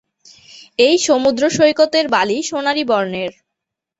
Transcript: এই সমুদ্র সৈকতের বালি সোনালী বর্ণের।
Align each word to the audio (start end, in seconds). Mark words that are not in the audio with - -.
এই 0.79 0.95
সমুদ্র 0.99 1.43
সৈকতের 1.49 2.05
বালি 2.07 2.37
সোনালী 2.43 2.83
বর্ণের। 2.83 3.31